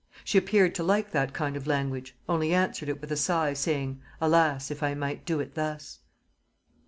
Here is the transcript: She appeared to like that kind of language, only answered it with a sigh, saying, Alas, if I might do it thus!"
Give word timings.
She 0.23 0.39
appeared 0.39 0.73
to 0.73 0.83
like 0.83 1.11
that 1.11 1.31
kind 1.31 1.55
of 1.55 1.67
language, 1.67 2.17
only 2.27 2.55
answered 2.55 2.89
it 2.89 2.99
with 3.01 3.11
a 3.11 3.15
sigh, 3.15 3.53
saying, 3.53 4.01
Alas, 4.19 4.71
if 4.71 4.81
I 4.81 4.95
might 4.95 5.27
do 5.27 5.39
it 5.39 5.53
thus!" 5.53 5.99